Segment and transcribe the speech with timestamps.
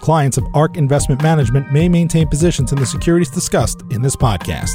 [0.00, 4.74] Clients of ARK Investment Management may maintain positions in the securities discussed in this podcast.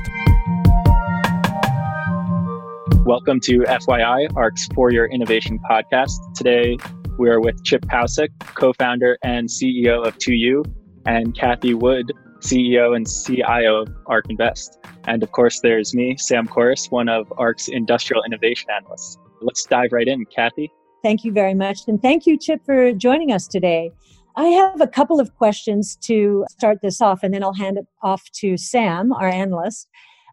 [3.05, 6.19] Welcome to FYI, ARK's for your innovation podcast.
[6.35, 6.77] Today,
[7.17, 10.63] we are with Chip Paucek, co founder and CEO of 2U,
[11.05, 14.79] and Cathie Wood, CEO and CIO of ARK Invest.
[15.05, 19.17] And of course, there's me, Sam Korus, one of ARK's industrial innovation analysts.
[19.41, 20.71] Let's dive right in, Cathie.
[21.01, 21.79] Thank you very much.
[21.87, 23.91] And thank you, Chip, for joining us today.
[24.35, 27.85] I have a couple of questions to start this off, and then I'll hand it
[28.01, 29.87] off to Sam, our analyst.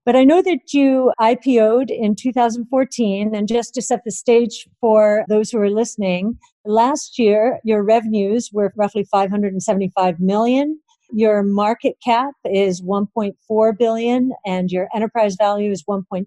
[0.06, 5.26] But I know that you IPO'd in 2014, and just to set the stage for
[5.28, 10.80] those who are listening, last year your revenues were roughly 575 million.
[11.12, 16.26] Your market cap is 1.4 billion, and your enterprise value is 1.6.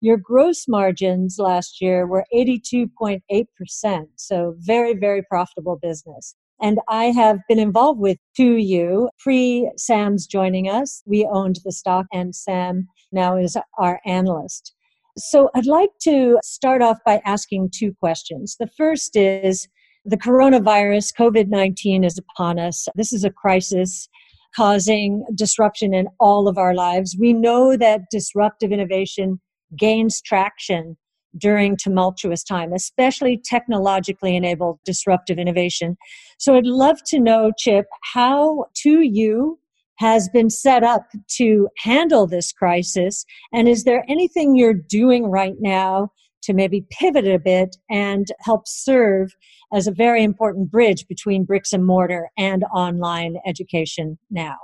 [0.00, 6.34] Your gross margins last year were 82.8%, so very, very profitable business.
[6.62, 11.02] And I have been involved with 2U pre Sam's joining us.
[11.06, 14.74] We owned the stock, and Sam now is our analyst.
[15.16, 18.56] So I'd like to start off by asking two questions.
[18.58, 19.68] The first is
[20.04, 22.86] the coronavirus, COVID 19, is upon us.
[22.94, 24.08] This is a crisis
[24.54, 27.16] causing disruption in all of our lives.
[27.18, 29.40] We know that disruptive innovation
[29.76, 30.96] gains traction
[31.36, 35.96] during tumultuous time, especially technologically enabled disruptive innovation.
[36.38, 39.56] So I'd love to know, Chip, how 2U
[39.98, 43.24] has been set up to handle this crisis?
[43.52, 46.08] And is there anything you're doing right now
[46.42, 49.30] to maybe pivot a bit and help serve
[49.74, 54.56] as a very important bridge between bricks and mortar and online education now?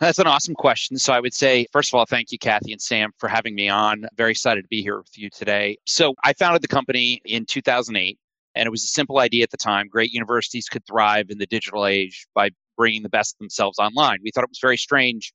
[0.00, 0.98] That's an awesome question.
[0.98, 3.68] So I would say, first of all, thank you, Cathie and Sam, for having me
[3.68, 4.06] on.
[4.16, 5.76] Very excited to be here with you today.
[5.86, 8.18] So I founded the company in 2008,
[8.56, 9.86] and it was a simple idea at the time.
[9.88, 14.18] Great universities could thrive in the digital age by bringing the best of themselves online.
[14.24, 15.32] We thought it was very strange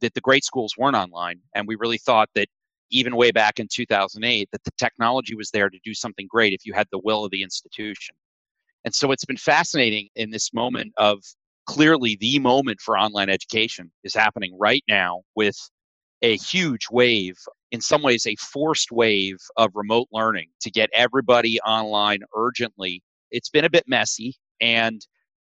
[0.00, 2.48] that the great schools weren't online, and we really thought that
[2.90, 6.64] even way back in 2008 that the technology was there to do something great if
[6.64, 8.14] you had the will of the institution.
[8.84, 11.22] And so it's been fascinating in this moment of
[11.70, 15.56] clearly the moment for online education is happening right now with
[16.20, 17.36] a huge wave,
[17.70, 23.00] in some ways, a forced wave of remote learning to get everybody online urgently.
[23.30, 25.00] It's been a bit messy and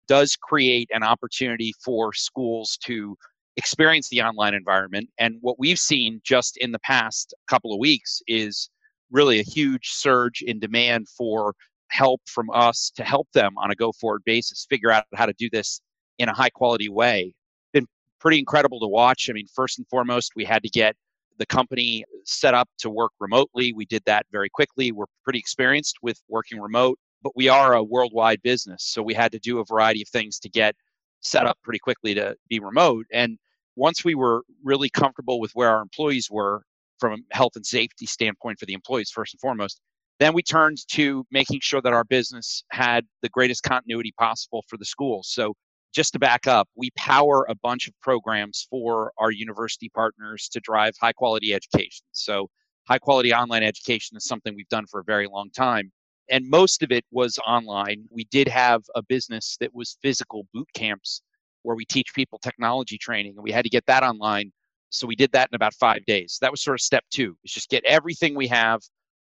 [0.09, 3.15] does create an opportunity for schools to
[3.55, 5.09] experience the online environment.
[5.17, 8.69] And what we've seen just in the past couple of weeks is
[9.11, 11.53] really a huge surge in demand for
[11.89, 15.33] help from us to help them on a go forward basis figure out how to
[15.39, 15.79] do this
[16.17, 17.33] in a high quality way.
[17.73, 17.88] Been
[18.19, 19.29] pretty incredible to watch.
[19.29, 20.95] I mean, first and foremost, we had to get
[21.38, 23.73] the company set up to work remotely.
[23.73, 24.91] We did that very quickly.
[24.91, 28.83] We're pretty experienced with working remote, but we are a worldwide business.
[28.83, 30.75] So we had to do a variety of things to get
[31.22, 33.06] set up pretty quickly to be remote.
[33.11, 33.38] And
[33.75, 36.63] once we were really comfortable with where our employees were
[37.00, 39.79] from a health and safety standpoint for the employees, first and foremost,
[40.19, 44.77] then we turned to making sure that our business had the greatest continuity possible for
[44.77, 45.29] the schools.
[45.31, 45.53] So
[45.93, 50.59] just to back up, we power a bunch of programs for our university partners to
[50.59, 52.05] drive high quality education.
[52.11, 52.49] So,
[52.87, 55.91] high quality online education is something we've done for a very long time.
[56.29, 58.05] And most of it was online.
[58.09, 61.21] We did have a business that was physical boot camps
[61.63, 64.51] where we teach people technology training, and we had to get that online.
[64.89, 66.38] So, we did that in about five days.
[66.41, 68.81] That was sort of step two, is just get everything we have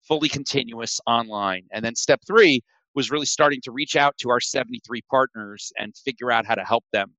[0.07, 1.63] fully continuous online.
[1.71, 2.61] And then step three
[2.95, 6.63] was really starting to reach out to our 73 partners and figure out how to
[6.63, 7.11] help them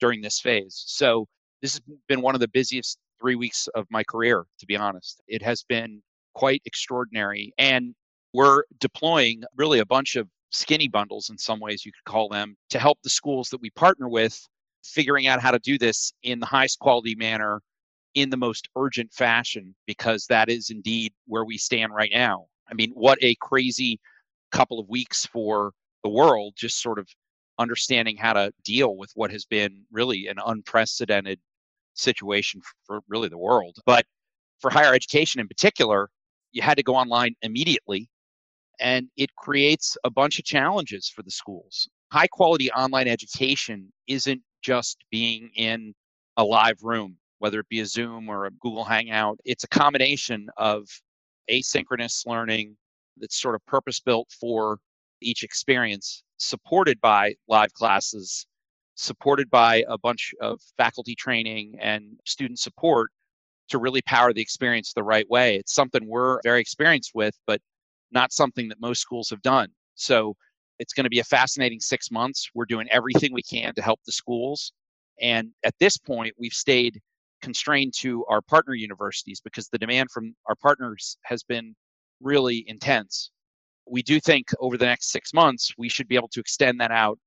[0.00, 0.82] during this phase.
[0.86, 1.26] So
[1.60, 5.22] this has been one of the busiest three weeks of my career, to be honest.
[5.28, 6.02] It has been
[6.34, 7.52] quite extraordinary.
[7.58, 7.94] And
[8.32, 12.56] we're deploying really a bunch of skinny bundles, in some ways you could call them,
[12.70, 14.38] to help the schools that we partner with
[14.84, 17.60] figuring out how to do this in the highest quality manner
[18.14, 22.46] in the most urgent fashion, because that is indeed where we stand right now.
[22.70, 24.00] I mean, what a crazy
[24.52, 25.72] couple of weeks for
[26.04, 27.08] the world, just sort of
[27.58, 31.38] understanding how to deal with what has been really an unprecedented
[31.94, 33.76] situation for really the world.
[33.86, 34.04] But
[34.60, 36.08] for higher education in particular,
[36.52, 38.08] you had to go online immediately.
[38.80, 41.88] And it creates a bunch of challenges for the schools.
[42.12, 45.94] High quality online education isn't just being in
[46.36, 49.38] a live room, whether it be a Zoom or a Google Hangout.
[49.44, 50.88] It's a combination of
[51.50, 52.76] asynchronous learning
[53.18, 54.78] that's sort of purpose built for
[55.20, 58.46] each experience, supported by live classes,
[58.94, 63.10] supported by a bunch of faculty training and student support
[63.68, 65.56] to really power the experience the right way.
[65.56, 67.60] It's something we're very experienced with, but
[68.10, 69.68] not something that most schools have done.
[69.94, 70.34] So
[70.78, 72.50] it's going to be a fascinating six months.
[72.54, 74.72] We're doing everything we can to help the schools.
[75.20, 77.00] And at this point, we've stayed
[77.40, 81.74] constrained to our partner universities because the demand from our partners has been
[82.22, 83.30] really intense.
[83.86, 86.90] We do think over the next six months, we should be able to extend that
[86.90, 87.18] out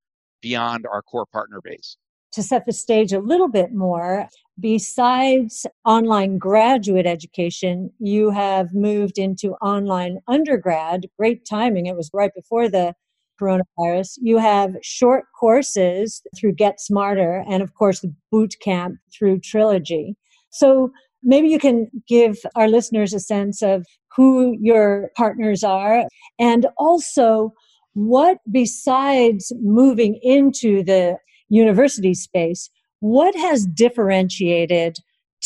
[0.42, 1.98] beyond our core partner base.
[2.34, 4.28] To set the stage a little bit more,
[4.60, 11.08] besides online graduate education, you have moved into online undergrad.
[11.18, 11.86] Great timing.
[11.86, 12.94] It was right before the
[13.42, 14.18] coronavirus.
[14.22, 20.16] You have short courses through GetSmarter and, of course, the boot camp through Trilogy.
[20.52, 20.92] So
[21.26, 23.86] maybe you can give our listeners a sense of
[24.16, 26.06] who your partners are
[26.40, 27.52] and also
[27.94, 31.18] what, besides moving into the
[31.50, 32.70] university space,
[33.00, 34.98] what has differentiated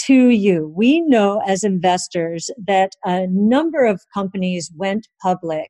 [0.08, 0.72] 2U?
[0.76, 5.70] We know as investors that a number of companies went public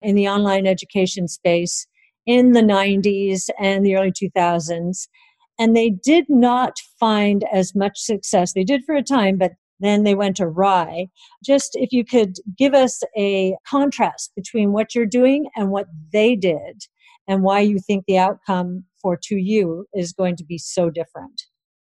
[0.00, 1.86] in the online education space
[2.26, 5.08] in the 90s and the early 2000s.
[5.58, 8.52] And they did not find as much success.
[8.52, 11.08] They did for a time, but then they went awry.
[11.44, 16.36] Just if you could give us a contrast between what you're doing and what they
[16.36, 16.82] did,
[17.28, 21.42] and why you think the outcome for 2U is going to be so different.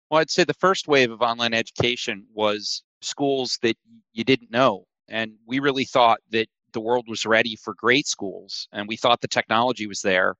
[0.09, 3.77] Well, I'd say the first wave of online education was schools that
[4.13, 4.85] you didn't know.
[5.07, 9.21] And we really thought that the world was ready for great schools and we thought
[9.21, 10.35] the technology was there.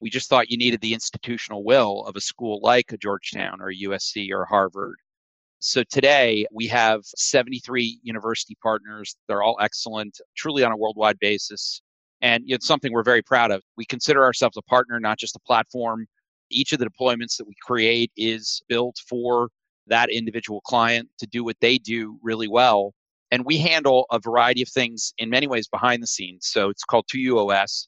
[0.00, 3.70] We just thought you needed the institutional will of a school like a Georgetown or
[3.70, 4.96] a USC or Harvard.
[5.58, 9.16] So today we have 73 university partners.
[9.28, 11.82] They're all excellent, truly on a worldwide basis.
[12.22, 13.62] And it's something we're very proud of.
[13.76, 16.06] We consider ourselves a partner, not just a platform.
[16.50, 19.50] Each of the deployments that we create is built for
[19.86, 22.94] that individual client to do what they do really well
[23.30, 26.46] and we handle a variety of things in many ways behind the scenes.
[26.46, 27.86] So it's called 2UOS,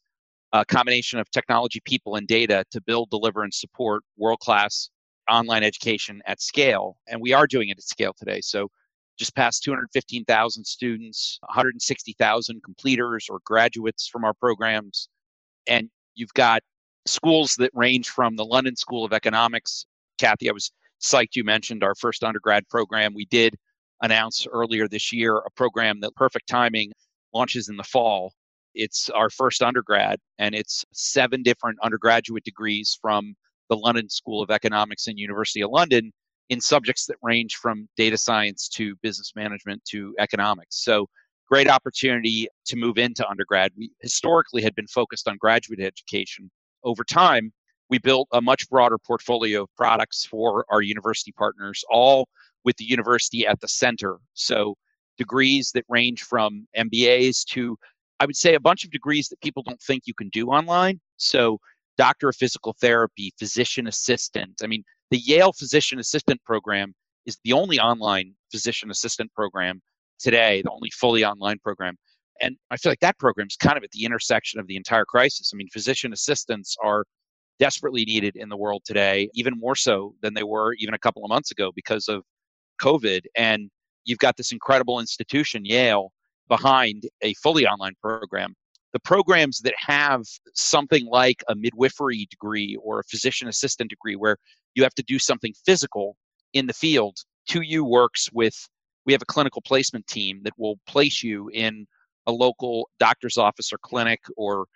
[0.53, 4.91] a combination of technology, people, and data to build, deliver, and support world class
[5.31, 6.97] online education at scale.
[7.09, 8.41] And we are doing it at scale today.
[8.43, 8.69] So
[9.19, 15.09] just past 215,000 students, 160,000 completers or graduates from our programs.
[15.67, 16.63] And you've got
[17.07, 19.87] schools that range from the London School of Economics.
[20.19, 20.73] Cathie, I was
[21.03, 23.15] psyched you mentioned our first undergrad program.
[23.15, 23.57] We did
[24.03, 26.93] announce earlier this year a program that perfect timing
[27.33, 28.33] launches in the fall.
[28.75, 33.35] It's our first undergrad, and it's seven different undergraduate degrees from
[33.69, 36.13] the London School of Economics and University of London
[36.49, 40.83] in subjects that range from data science to business management to economics.
[40.85, 41.07] So,
[41.49, 43.73] great opportunity to move into undergrad.
[43.77, 46.51] We historically had been focused on graduate education.
[46.85, 47.53] Over time,
[47.91, 52.27] we built a much broader portfolio of products for our university partners, all
[52.65, 54.17] with the university at the center.
[54.35, 54.77] So
[55.19, 57.77] degrees that range from MBAs to,
[58.23, 61.01] I would say, a bunch of degrees that people don't think you can do online.
[61.17, 61.59] So
[61.99, 64.61] doctor of physical therapy, physician assistant.
[64.63, 66.95] I mean, the Yale physician assistant program
[67.27, 69.81] is the only online physician assistant program
[70.21, 71.97] today, the only fully online program.
[72.41, 75.05] And I feel like that program is kind of at the intersection of the entire
[75.05, 75.51] crisis.
[75.53, 77.05] I mean, physician assistants are
[77.59, 81.25] desperately needed in the world today, even more so than they were even a couple
[81.25, 82.23] of months ago because of
[82.81, 83.69] COVID, and
[84.05, 86.13] you've got this incredible institution, Yale,
[86.49, 88.55] behind a fully online program.
[88.93, 90.23] The programs that have
[90.55, 94.37] something like a midwifery degree or a physician assistant degree where
[94.75, 96.17] you have to do something physical
[96.53, 97.17] in the field,
[97.49, 98.55] 2U works with,
[99.07, 101.87] we have a clinical placement team that will place you in
[102.27, 104.67] a local doctor's office or clinic or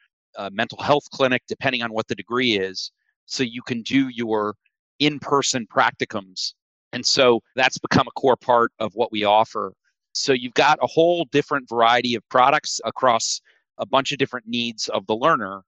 [0.51, 2.91] mental health clinic, depending on what the degree is,
[3.27, 4.55] so you can do your
[4.99, 6.55] in person practicums
[6.93, 9.75] and so that's become a core part of what we offer.
[10.17, 13.41] So you've got a whole different variety of products across
[13.79, 15.63] a bunch of different needs of the learner.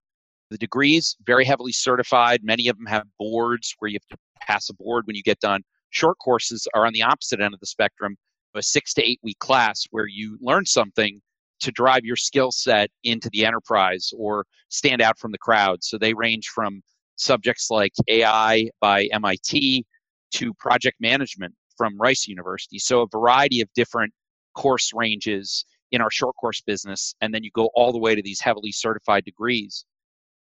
[0.49, 2.43] The degrees, very heavily certified.
[2.43, 5.39] Many of them have boards where you have to pass a board when you get
[5.39, 5.61] done.
[5.91, 8.17] Short courses are on the opposite end of the spectrum,
[8.55, 11.21] a six to eight week class where you learn something
[11.59, 15.83] to drive your skill set into the enterprise or stand out from the crowd.
[15.83, 16.81] So they range from
[17.17, 19.85] subjects like AI by MIT
[20.31, 22.79] to project management from Rice University.
[22.79, 24.11] So, a variety of different
[24.53, 27.15] course ranges in our short course business.
[27.21, 29.85] And then you go all the way to these heavily certified degrees.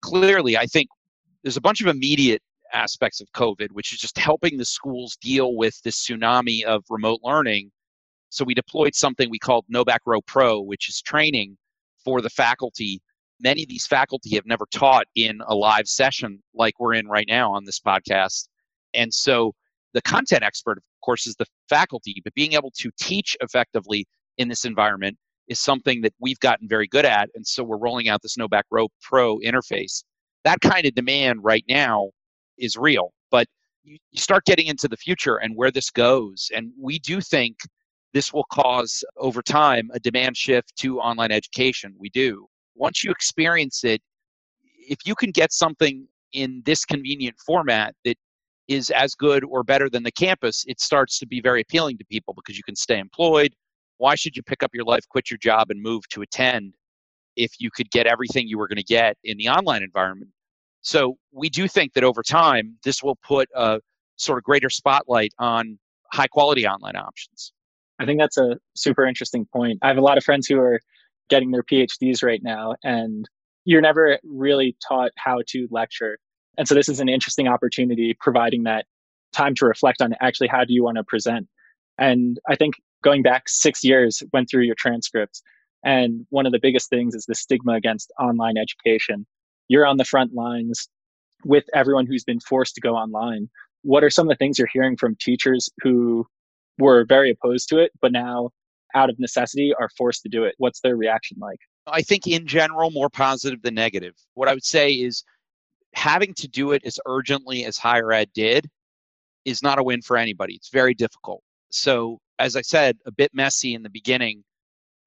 [0.01, 0.87] Clearly, I think
[1.43, 2.41] there's a bunch of immediate
[2.73, 7.19] aspects of COVID, which is just helping the schools deal with this tsunami of remote
[7.23, 7.71] learning.
[8.29, 11.57] So we deployed something we called No Back Row Pro, which is training
[12.03, 13.01] for the faculty.
[13.41, 17.27] Many of these faculty have never taught in a live session like we're in right
[17.27, 18.47] now on this podcast.
[18.93, 19.53] And so
[19.93, 24.05] the content expert, of course, is the faculty, but being able to teach effectively
[24.37, 25.17] in this environment
[25.47, 27.29] is something that we've gotten very good at.
[27.35, 30.03] And so we're rolling out the Snowback Back Row Pro interface.
[30.43, 32.09] That kind of demand right now
[32.57, 33.47] is real, but
[33.83, 36.49] you start getting into the future and where this goes.
[36.55, 37.57] And we do think
[38.13, 41.93] this will cause over time a demand shift to online education.
[41.97, 42.47] We do.
[42.75, 44.01] Once you experience it,
[44.87, 48.15] if you can get something in this convenient format that
[48.71, 52.05] is as good or better than the campus, it starts to be very appealing to
[52.05, 53.53] people because you can stay employed.
[53.97, 56.75] Why should you pick up your life, quit your job, and move to attend
[57.35, 60.31] if you could get everything you were going to get in the online environment?
[60.81, 63.79] So we do think that over time, this will put a
[64.15, 65.77] sort of greater spotlight on
[66.13, 67.53] high quality online options.
[67.99, 69.79] I think that's a super interesting point.
[69.81, 70.79] I have a lot of friends who are
[71.29, 73.27] getting their PhDs right now, and
[73.65, 76.17] you're never really taught how to lecture.
[76.57, 78.85] And so this is an interesting opportunity providing that
[79.33, 81.47] time to reflect on actually how do you want to present.
[81.97, 85.41] And I think going back six years, went through your transcripts.
[85.83, 89.25] And one of the biggest things is the stigma against online education.
[89.67, 90.87] You're on the front lines
[91.43, 93.49] with everyone who's been forced to go online.
[93.83, 96.27] What are some of the things you're hearing from teachers who
[96.77, 98.51] were very opposed to it, but now
[98.93, 100.53] out of necessity are forced to do it?
[100.57, 101.59] What's their reaction like?
[101.87, 104.13] I think in general, more positive than negative.
[104.35, 105.23] What I would say is
[105.93, 108.69] having to do it as urgently as higher ed did
[109.45, 110.55] is not a win for anybody.
[110.55, 111.41] It's very difficult.
[111.69, 114.43] So, as I said, a bit messy in the beginning,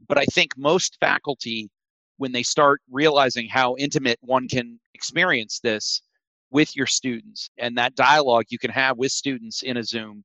[0.08, 1.70] but I think most faculty,
[2.16, 6.00] when they start realizing how intimate one can experience this
[6.50, 10.22] with your students and that dialogue you can have with students in a Zoom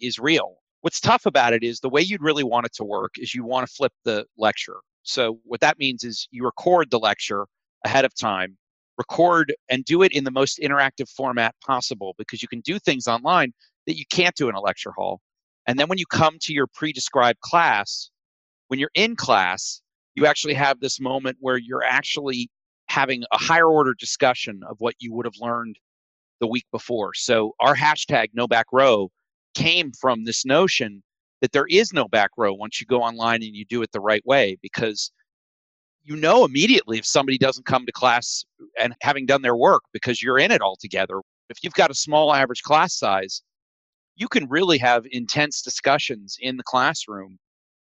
[0.00, 0.56] is real.
[0.82, 3.44] What's tough about it is the way you'd really want it to work is you
[3.44, 4.80] want to flip the lecture.
[5.04, 7.46] So, what that means is you record the lecture
[7.84, 8.56] ahead of time
[8.98, 13.08] record and do it in the most interactive format possible because you can do things
[13.08, 13.52] online
[13.86, 15.20] that you can't do in a lecture hall.
[15.66, 18.10] And then when you come to your pre described class,
[18.68, 19.80] when you're in class,
[20.14, 22.50] you actually have this moment where you're actually
[22.88, 25.76] having a higher order discussion of what you would have learned
[26.40, 27.14] the week before.
[27.14, 29.10] So our hashtag no back row
[29.54, 31.02] came from this notion
[31.40, 34.00] that there is no back row once you go online and you do it the
[34.00, 35.10] right way because
[36.04, 38.44] you know immediately if somebody doesn't come to class
[38.78, 41.20] and having done their work because you're in it all together.
[41.48, 43.42] If you've got a small average class size,
[44.16, 47.38] you can really have intense discussions in the classroom.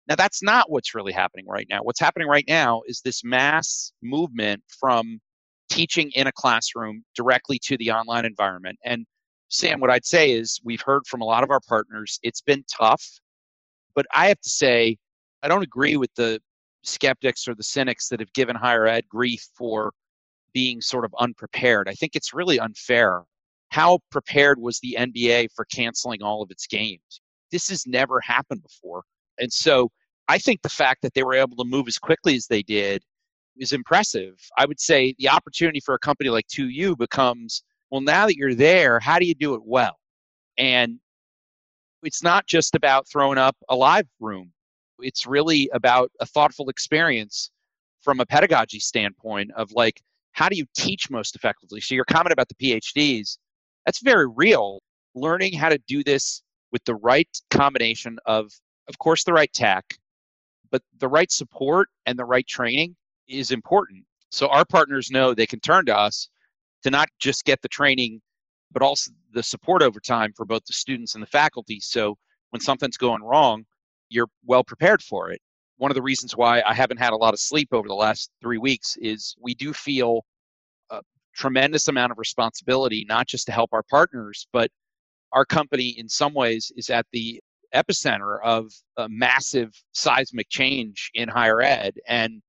[0.09, 1.81] Now, that's not what's really happening right now.
[1.83, 5.21] What's happening right now is this mass movement from
[5.69, 8.79] teaching in a classroom directly to the online environment.
[8.85, 9.07] And
[9.49, 12.65] Sam, what I'd say is we've heard from a lot of our partners, it's been
[12.75, 13.05] tough,
[13.95, 14.97] but I have to say,
[15.43, 16.41] I don't agree with the
[16.89, 19.93] skeptics or the cynics that have given higher ed grief for
[20.53, 21.89] being sort of unprepared.
[21.89, 23.23] I think it's really unfair.
[23.71, 27.21] How prepared was the NBA for canceling all of its games?
[27.53, 29.03] This has never happened before.
[29.39, 29.91] And so
[30.29, 33.03] I think the fact that they were able to move as quickly as they did
[33.59, 34.35] is impressive.
[34.57, 38.55] I would say the opportunity for a company like 2U becomes well, now that you're
[38.55, 39.97] there, how do you do it well?
[40.59, 40.99] And
[42.03, 44.53] it's not just about throwing up a live room
[45.01, 47.51] it's really about a thoughtful experience
[48.03, 50.01] from a pedagogy standpoint of like
[50.33, 51.81] how do you teach most effectively?
[51.81, 53.39] So your comment about the phds
[53.87, 54.81] that's very real.
[55.15, 58.53] Learning how to do this with the right combination of
[58.89, 59.85] of course the right tech
[60.71, 62.95] but the right support and the right training
[63.27, 64.05] is important.
[64.31, 66.29] So our partners know they can turn to us
[66.83, 68.21] to not just get the training
[68.71, 71.81] but also the support over time for both the students and the faculty.
[71.81, 72.17] So
[72.51, 73.65] when something's going wrong
[74.09, 75.41] you're well prepared for it.
[75.77, 78.31] One of the reasons why I haven't had a lot of sleep over the last
[78.43, 80.25] three weeks is we do feel
[80.91, 81.01] a
[81.37, 84.71] tremendous amount of responsibility, not just to help our partners, but
[85.33, 87.41] our company in some ways is at the
[87.75, 92.41] epicenter of a massive seismic change in higher ed and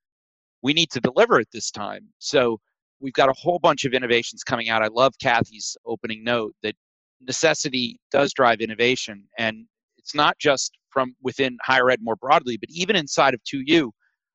[0.61, 2.57] we need to deliver at this time so
[3.01, 6.73] we've got a whole bunch of innovations coming out i love cathie's opening note that
[7.19, 9.65] necessity does drive innovation and
[9.97, 13.91] it's not just from within higher ed more broadly, but even inside of 2U.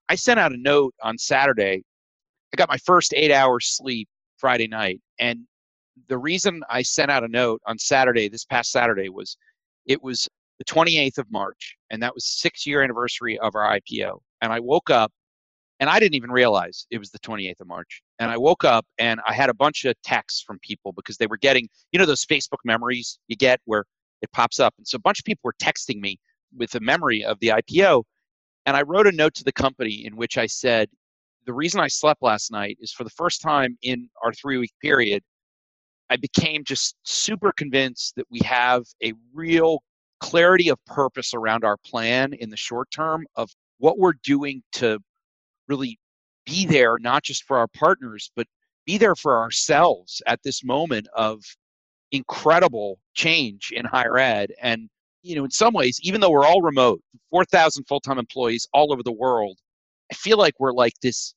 [0.09, 1.83] I sent out a note on Saturday.
[2.53, 4.09] I got my first eight hours sleep
[4.39, 5.47] Friday night, and
[6.09, 9.37] The reason I sent out a note on Saturday, this past Saturday, was
[9.87, 14.21] it was the 28th of March, and that was six year anniversary of our IPO.
[14.43, 15.13] And I woke up
[15.81, 18.03] and I didn't even realize it was the 28th of March.
[18.19, 21.27] And I woke up and I had a bunch of texts from people because they
[21.27, 23.85] were getting, you know, those Facebook memories you get where
[24.23, 24.75] it pops up.
[24.79, 26.19] And so a bunch of people were texting me
[26.57, 28.05] with a memory of the IPO.
[28.67, 30.89] And I wrote a note to the company in which I said,
[31.47, 34.73] the reason I slept last night is for the first time in our three week
[34.81, 35.23] period,
[36.11, 39.83] I became just super convinced that we have a real
[40.21, 44.99] clarity of purpose around our plan in the short term of what we're doing to
[45.69, 45.99] really
[46.47, 48.47] be there, not just for our partners, but
[48.87, 51.43] be there for ourselves at this moment of
[52.13, 54.53] incredible change in higher ed.
[54.63, 54.89] And,
[55.25, 57.01] you know, in some ways, even though we're all remote,
[57.31, 59.59] 4,000 full time employees all over the world,
[60.13, 61.35] I feel like we're like this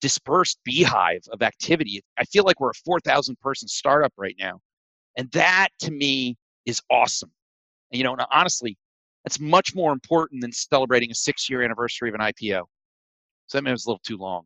[0.00, 2.02] dispersed beehive of activity.
[2.18, 4.60] I feel like we're a 4,000 person startup right now.
[5.18, 7.30] And that to me is awesome.
[7.92, 8.76] And, you know, honestly,
[9.24, 12.62] that's much more important than celebrating a six year anniversary of an IPO.
[13.48, 14.44] So that meant it was a little too long.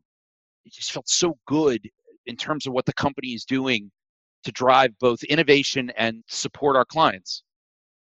[0.65, 1.89] It just felt so good
[2.25, 3.89] in terms of what the company is doing
[4.43, 7.43] to drive both innovation and support our clients.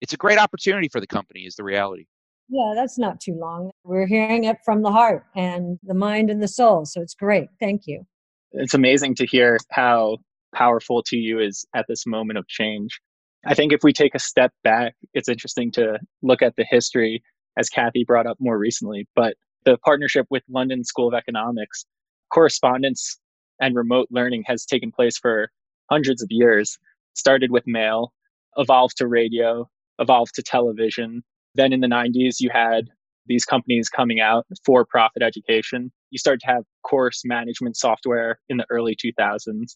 [0.00, 2.06] It's a great opportunity for the company, is the reality.
[2.48, 3.70] Yeah, that's not too long.
[3.84, 6.84] We're hearing it from the heart and the mind and the soul.
[6.84, 7.48] So it's great.
[7.58, 8.06] Thank you.
[8.52, 10.18] It's amazing to hear how
[10.54, 13.00] powerful 2U is at this moment of change.
[13.46, 17.22] I think if we take a step back, it's interesting to look at the history,
[17.58, 19.08] as Cathie brought up more recently.
[19.16, 19.34] But
[19.64, 21.86] the partnership with London School of Economics,
[22.32, 23.18] correspondence
[23.60, 25.50] and remote learning has taken place for
[25.90, 26.78] hundreds of years.
[27.14, 28.12] Started with mail,
[28.56, 31.22] evolved to radio, evolved to television.
[31.54, 32.88] Then in the 90s, you had
[33.26, 35.90] these companies coming out for profit education.
[36.10, 39.74] You start to have course management software in the early 2000s.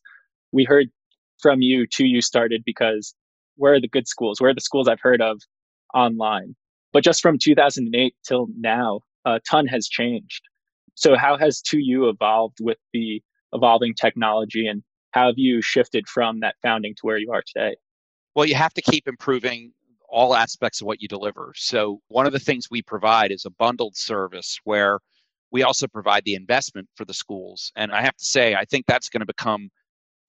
[0.53, 0.89] We heard
[1.41, 3.15] from you 2U started because
[3.57, 4.41] where are the good schools?
[4.41, 5.41] Where are the schools I've heard of
[5.95, 6.55] online?
[6.93, 10.43] But just from 2008 till now, a ton has changed.
[10.95, 16.41] So, how has 2U evolved with the evolving technology, and how have you shifted from
[16.41, 17.77] that founding to where you are today?
[18.35, 19.73] Well, you have to keep improving
[20.09, 21.53] all aspects of what you deliver.
[21.57, 25.01] So, one of the things we provide is a bundled service where
[25.51, 27.73] we also provide the investment for the schools.
[27.77, 29.71] And I have to say, I think that's going to become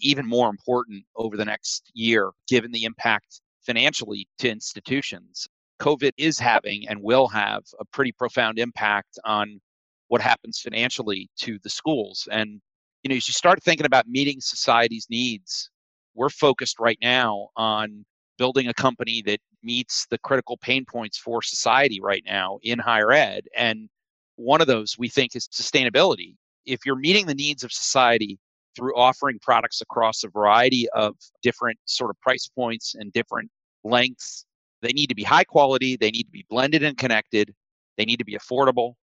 [0.01, 5.47] even more important over the next year, given the impact financially to institutions.
[5.81, 9.59] COVID is having and will have a pretty profound impact on
[10.07, 12.27] what happens financially to the schools.
[12.31, 12.61] And,
[13.03, 15.69] you know, as you start thinking about meeting society's needs,
[16.15, 18.05] we're focused right now on
[18.39, 23.11] building a company that meets the critical pain points for society right now in higher
[23.11, 23.45] ed.
[23.55, 23.89] And
[24.37, 26.35] one of those we think is sustainability.
[26.65, 28.39] If you're meeting the needs of society
[28.75, 33.51] through offering products across a variety of different sort of price points and different
[33.83, 34.45] lengths
[34.81, 37.53] they need to be high quality, they need to be blended and connected,
[37.97, 38.93] they need to be affordable,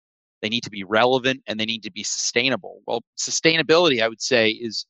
[0.42, 2.80] they need to be relevant, and they need to be sustainable.
[2.86, 4.86] Well, sustainability, I would say, is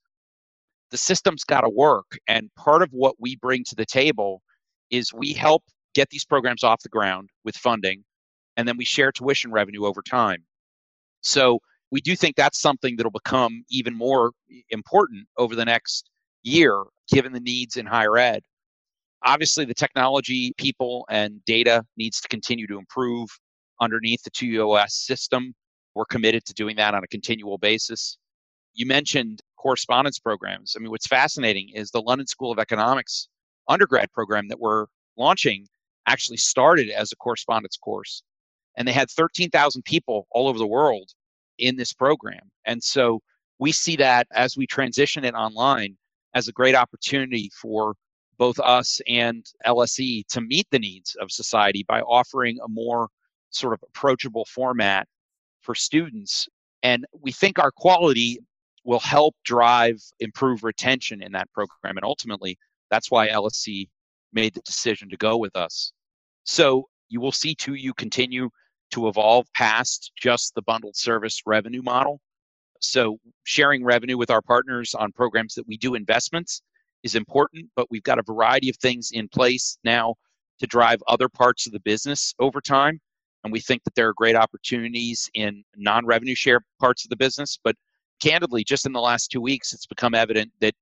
[0.90, 2.18] the system's got to work.
[2.28, 4.42] And part of what we bring to the table
[4.90, 5.62] is we help
[5.94, 8.04] get these programs off the ground with funding,
[8.56, 10.44] and then we share tuition revenue over time.
[11.22, 11.58] So
[11.90, 14.32] we do think that's something that'll become even more
[14.70, 16.10] important over the next
[16.42, 18.42] year, given the needs in higher ed.
[19.24, 23.28] Obviously, the technology, people, and data needs to continue to improve
[23.80, 25.54] underneath the 2UOS system.
[25.94, 28.18] We're committed to doing that on a continual basis.
[28.74, 30.76] You mentioned correspondence programs.
[30.76, 33.26] I mean, what's fascinating is the London School of Economics
[33.66, 35.66] undergrad program that we're launching
[36.06, 38.22] actually started as a correspondence course.
[38.76, 41.10] And they had 13,000 people all over the world
[41.58, 42.48] in this program.
[42.64, 43.18] And so
[43.58, 45.96] we see that as we transition it online
[46.34, 47.96] as a great opportunity for
[48.38, 53.08] both us and LSE to meet the needs of society by offering a more
[53.50, 55.08] sort of approachable format
[55.60, 56.46] for students.
[56.84, 58.38] And we think our quality
[58.86, 61.96] will help drive improve retention in that program.
[61.96, 62.56] And ultimately,
[62.90, 63.88] that's why LSE
[64.32, 65.92] made the decision to go with us.
[66.44, 68.48] So you will see 2U continue
[68.92, 72.20] to evolve past just the bundled service revenue model.
[72.80, 76.62] So sharing revenue with our partners on programs that we do investments
[77.02, 80.14] is important, but we've got a variety of things in place now
[80.60, 83.00] to drive other parts of the business over time.
[83.42, 87.16] And we think that there are great opportunities in non revenue share parts of the
[87.16, 87.58] business.
[87.62, 87.74] But
[88.22, 90.74] candidly, just in the last two weeks, it's become evident that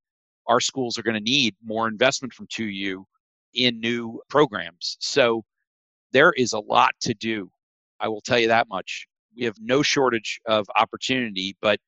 [0.46, 3.04] our schools are going to need more investment from 2U
[3.54, 4.96] in new programs.
[5.00, 5.42] So
[6.12, 7.50] there is a lot to do.
[8.00, 9.06] I will tell you that much.
[9.36, 11.78] We have no shortage of opportunity, but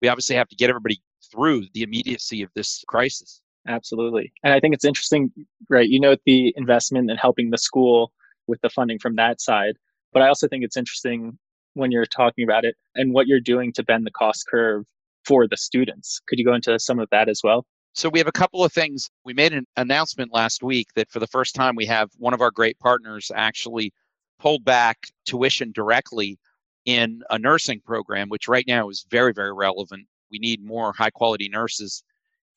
[0.00, 3.40] we obviously have to get everybody through the immediacy of this crisis.
[3.68, 4.32] Absolutely.
[4.42, 5.32] And I think it's interesting,
[5.70, 5.88] right?
[5.88, 8.12] You note the investment and helping the school
[8.46, 9.76] with the funding from that side.
[10.12, 11.38] But I also think it's interesting
[11.74, 14.84] when you're talking about it and what you're doing to bend the cost curve
[15.24, 16.20] for the students.
[16.26, 17.64] Could you go into some of that as well?
[17.94, 19.10] So we have a couple of things.
[19.24, 22.40] We made an announcement last week that for the first time we have one of
[22.40, 23.92] our great partners actually
[24.38, 26.38] pulled back tuition directly
[26.84, 30.06] in a nursing program, which right now is very, very relevant.
[30.30, 32.02] We need more high quality nurses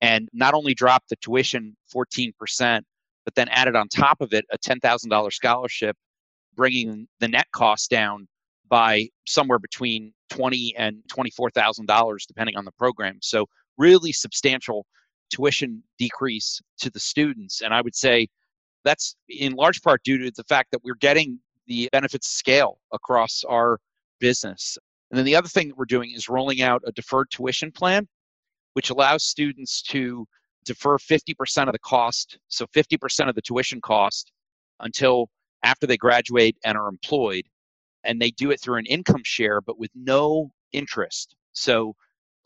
[0.02, 2.34] and not only dropped the tuition 14%,
[3.26, 5.98] but then added on top of it a $10,000 scholarship,
[6.56, 8.28] bringing the net cost down
[8.70, 13.20] by somewhere between twenty and twenty-four thousand dollars, depending on the program.
[13.22, 13.48] So
[13.78, 14.86] really substantial
[15.30, 18.28] tuition decrease to the students, and I would say
[18.84, 23.44] that's in large part due to the fact that we're getting the benefits scale across
[23.48, 23.80] our
[24.20, 24.78] business.
[25.10, 28.08] And then the other thing that we're doing is rolling out a deferred tuition plan,
[28.74, 30.26] which allows students to
[30.66, 34.32] defer 50% of the cost, so 50% of the tuition cost
[34.80, 35.30] until
[35.64, 37.46] after they graduate and are employed
[38.06, 41.36] and they do it through an income share but with no interest.
[41.54, 41.96] So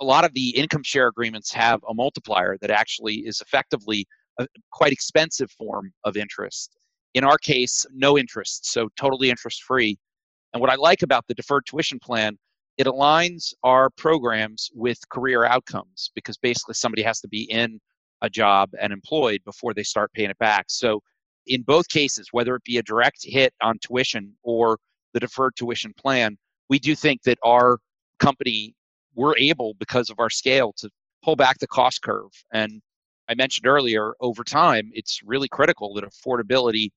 [0.01, 4.07] a lot of the income share agreements have a multiplier that actually is effectively
[4.39, 6.77] a quite expensive form of interest.
[7.13, 9.97] In our case, no interest, so totally interest free.
[10.53, 12.37] And what I like about the deferred tuition plan,
[12.77, 17.79] it aligns our programs with career outcomes because basically somebody has to be in
[18.21, 20.65] a job and employed before they start paying it back.
[20.69, 21.01] So
[21.47, 24.77] in both cases, whether it be a direct hit on tuition or
[25.13, 26.37] the deferred tuition plan,
[26.69, 27.79] we do think that our
[28.19, 28.75] company,
[29.15, 30.89] we're able, because of our scale, to
[31.23, 32.31] pull back the cost curve.
[32.53, 32.81] And
[33.27, 36.89] I mentioned earlier, over time, it's really critical that affordability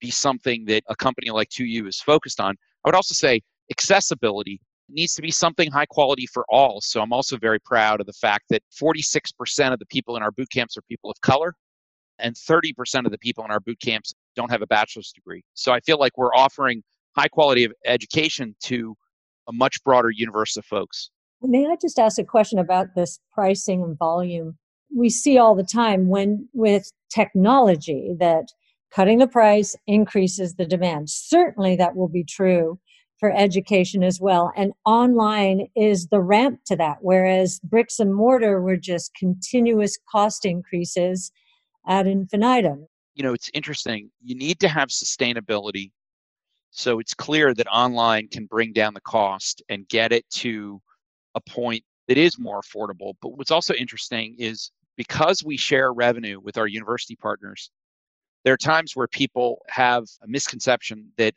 [0.00, 2.54] be something that a company like 2U is focused on.
[2.84, 6.80] I would also say accessibility needs to be something high quality for all.
[6.80, 10.30] So I'm also very proud of the fact that 46% of the people in our
[10.30, 11.54] boot camps are people of color,
[12.18, 15.42] and 30% of the people in our boot camps don't have a bachelor's degree.
[15.54, 16.82] So I feel like we're offering
[17.16, 18.96] high quality of education to
[19.48, 21.10] a much broader universe of folks.
[21.42, 24.56] May I just ask a question about this pricing and volume?
[24.96, 28.46] We see all the time when with technology that
[28.94, 31.10] cutting the price increases the demand.
[31.10, 32.78] Certainly that will be true
[33.18, 34.52] for education as well.
[34.56, 40.44] And online is the ramp to that, whereas bricks and mortar were just continuous cost
[40.44, 41.30] increases
[41.86, 42.86] ad infinitum.
[43.14, 44.10] You know, it's interesting.
[44.22, 45.90] You need to have sustainability
[46.76, 50.82] so it's clear that online can bring down the cost and get it to
[51.36, 53.12] a point that is more affordable.
[53.22, 57.70] But what's also interesting is because we share revenue with our university partners,
[58.42, 61.32] there are times where people have a misconception that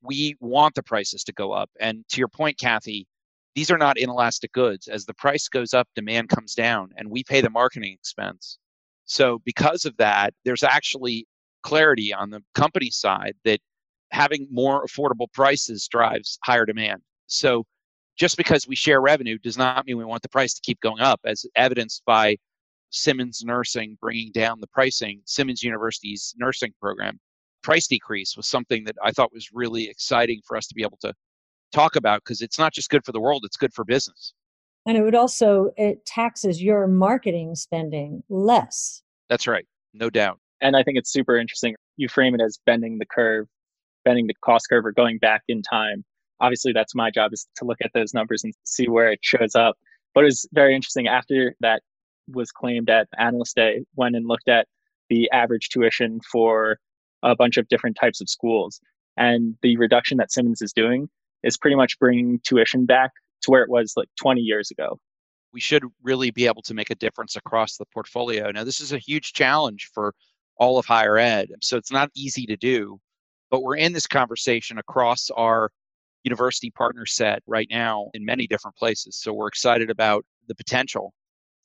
[0.00, 1.68] we want the prices to go up.
[1.78, 3.06] And to your point, Cathie,
[3.54, 4.88] these are not inelastic goods.
[4.88, 8.58] As the price goes up, demand comes down, and we pay the marketing expense.
[9.04, 11.26] So, because of that, there's actually
[11.62, 13.60] clarity on the company side that
[14.12, 17.00] having more affordable prices drives higher demand.
[17.26, 17.64] So
[18.16, 21.00] just because we share revenue does not mean we want the price to keep going
[21.00, 22.36] up, as evidenced by
[22.90, 25.22] Simmons Nursing bringing down the pricing.
[25.24, 27.18] Simmons University's nursing program
[27.62, 30.98] price decrease was something that I thought was really exciting for us to be able
[31.02, 31.14] to
[31.72, 34.34] talk about because it's not just good for the world, it's good for business.
[34.84, 39.02] And it would also, it taxes your marketing spending less.
[39.28, 40.38] That's right, no doubt.
[40.60, 41.74] And I think it's super interesting.
[41.96, 43.46] You frame it as bending the curve
[44.04, 46.04] bending the cost curve or going back in time.
[46.40, 49.54] Obviously, that's my job is to look at those numbers and see where it shows
[49.54, 49.76] up.
[50.14, 51.82] But it was very interesting after that
[52.28, 54.66] was claimed at Analyst Day, went and looked at
[55.08, 56.78] the average tuition for
[57.22, 58.80] a bunch of different types of schools.
[59.16, 61.08] And the reduction that Simmons is doing
[61.42, 63.10] is pretty much bringing tuition back
[63.42, 64.98] to where it was like 20 years ago.
[65.52, 68.50] We should really be able to make a difference across the portfolio.
[68.50, 70.14] Now, this is a huge challenge for
[70.56, 71.50] all of higher ed.
[71.60, 72.98] So it's not easy to do
[73.52, 75.70] but we're in this conversation across our
[76.24, 79.16] university partner set right now in many different places.
[79.16, 81.12] So we're excited about the potential.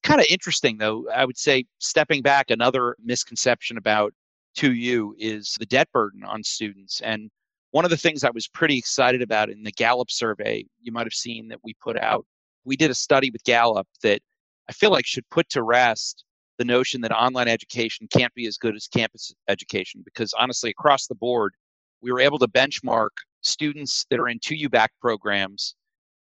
[0.03, 4.13] Kind of interesting, though, I would say, stepping back, another misconception about
[4.57, 6.99] 2U is the debt burden on students.
[7.01, 7.29] And
[7.71, 11.05] one of the things I was pretty excited about in the Gallup survey, you might
[11.05, 12.25] have seen that we put out,
[12.65, 14.21] we did a study with Gallup that
[14.69, 16.25] I feel like should put to rest
[16.57, 21.07] the notion that online education can't be as good as campus education because honestly, across
[21.07, 21.53] the board,
[22.01, 23.09] we were able to benchmark
[23.41, 25.75] students that are in 2U back programs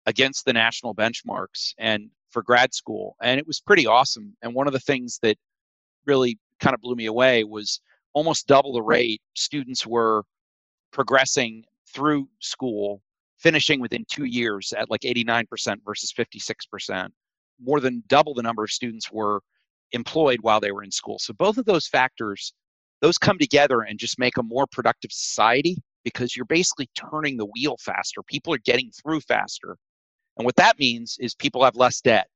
[0.07, 3.17] against the national benchmarks and for grad school.
[3.23, 4.37] And it was pretty awesome.
[4.43, 5.37] And one of the things that
[6.07, 7.81] really kind of blew me away was
[8.15, 10.25] almost double the rate students were
[10.93, 13.03] progressing through school,
[13.39, 15.47] finishing within two years at like 89%
[15.85, 17.09] versus 56%.
[17.61, 19.43] More than double the number of students were
[19.93, 21.19] employed while they were in school.
[21.19, 22.55] So both of those factors,
[23.03, 27.47] those come together and just make a more productive society because you're basically turning the
[27.47, 28.23] wheel faster.
[28.23, 29.77] People are getting through faster.
[30.39, 32.29] And what that means is people have less debt.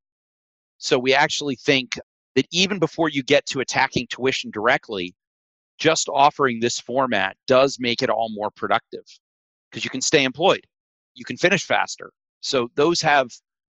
[0.78, 1.98] So we actually think
[2.34, 5.14] that even before you get to attacking tuition directly,
[5.78, 9.04] just offering this format does make it all more productive
[9.70, 10.66] because you can stay employed,
[11.14, 12.10] you can finish faster.
[12.40, 13.28] So those have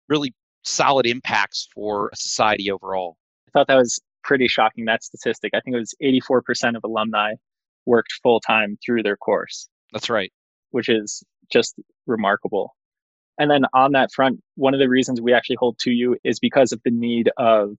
[0.08, 3.17] really solid impacts for society overall.
[3.47, 5.53] I thought that was pretty shocking, that statistic.
[5.53, 7.34] I think it was 84% of alumni
[7.86, 9.69] worked full time through their course.
[9.93, 10.32] That's right.
[10.71, 12.75] Which is just remarkable.
[13.38, 16.71] And then on that front, one of the reasons we actually hold 2U is because
[16.71, 17.71] of the need of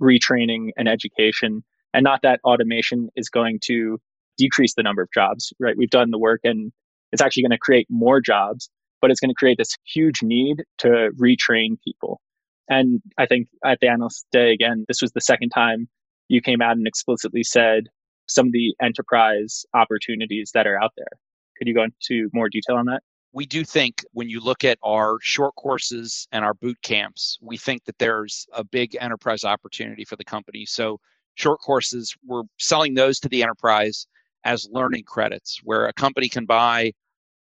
[0.00, 1.62] retraining and education.
[1.94, 4.00] And not that automation is going to
[4.36, 5.76] decrease the number of jobs, right?
[5.76, 6.72] We've done the work and
[7.12, 10.62] it's actually going to create more jobs, but it's going to create this huge need
[10.78, 12.20] to retrain people.
[12.68, 15.88] And I think at the analyst day, again, this was the second time
[16.28, 17.88] you came out and explicitly said
[18.28, 21.18] some of the enterprise opportunities that are out there.
[21.58, 23.02] Could you go into more detail on that?
[23.32, 27.56] We do think when you look at our short courses and our boot camps, we
[27.56, 30.64] think that there's a big enterprise opportunity for the company.
[30.66, 30.98] So,
[31.34, 34.06] short courses, we're selling those to the enterprise
[34.44, 36.92] as learning credits, where a company can buy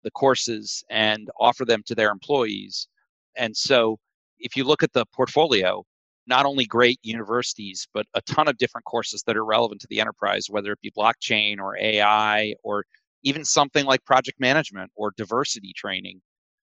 [0.03, 2.89] the courses and offer them to their employees.
[3.37, 3.99] And so,
[4.39, 5.85] if you look at the portfolio,
[6.27, 10.01] not only great universities, but a ton of different courses that are relevant to the
[10.01, 12.85] enterprise, whether it be blockchain or AI or
[13.23, 16.21] even something like project management or diversity training.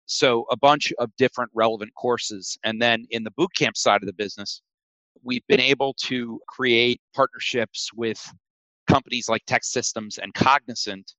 [0.05, 2.57] So, a bunch of different relevant courses.
[2.62, 4.62] And then in the bootcamp side of the business,
[5.24, 8.33] we've been able to create partnerships with
[8.88, 11.14] companies like TEKsystems and Cognizant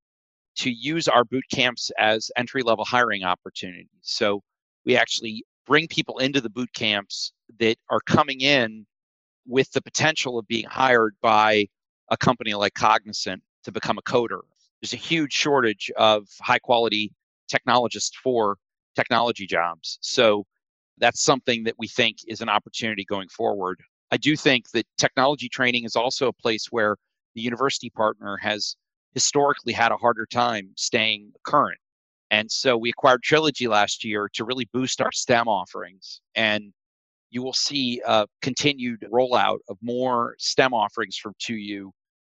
[0.60, 3.90] to use our boot camps as entry level hiring opportunities.
[4.02, 4.42] So,
[4.86, 8.86] we actually bring people into the boot camps that are coming in
[9.46, 11.68] with the potential of being hired by
[12.10, 14.42] a company like Cognizant to become a coder.
[14.82, 17.12] There's a huge shortage of high quality
[17.48, 18.58] technologists for
[18.96, 20.00] technology jobs.
[20.02, 20.46] So
[20.98, 23.80] that's something that we think is an opportunity going forward.
[24.12, 26.96] I do think that technology training is also a place where
[27.36, 28.76] the university partner has
[29.14, 31.80] historically had a harder time staying current.
[32.32, 36.22] And so we acquired Trilogy last year to really boost our STEM offerings.
[36.36, 36.74] And
[37.30, 41.90] you will see a continued rollout of more STEM offerings from 2U,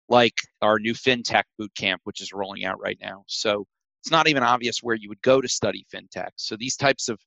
[0.09, 3.23] like our new FinTech bootcamp, which is rolling out right now.
[3.27, 3.65] So
[4.01, 6.29] it's not even obvious where you would go to study FinTech.
[6.35, 7.19] So these types of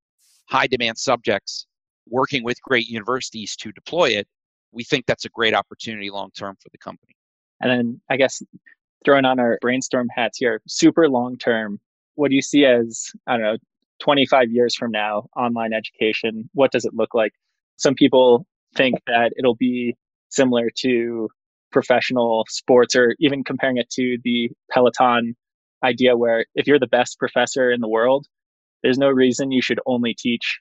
[0.48, 1.66] high demand subjects,
[2.08, 4.26] working with great universities to deploy it,
[4.72, 7.14] we think that's a great opportunity long term for the company.
[7.60, 8.42] And then I guess
[9.04, 11.80] throwing on our brainstorm hats here, super long term,
[12.16, 13.56] what do you see as, I don't know,
[14.00, 16.50] 25 years from now, online education?
[16.52, 17.32] What does it look like?
[17.76, 19.94] Some people think that it'll be
[20.28, 21.28] similar to
[21.72, 25.36] professional sports or even comparing it to the Peloton
[25.84, 28.26] idea where if you're the best professor in the world,
[28.82, 30.58] there's no reason you should only teach